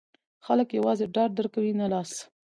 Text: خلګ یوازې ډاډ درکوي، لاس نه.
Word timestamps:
خلګ 0.45 0.67
یوازې 0.77 1.05
ډاډ 1.15 1.31
درکوي، 1.35 1.71
لاس 1.91 2.11
نه. 2.17 2.21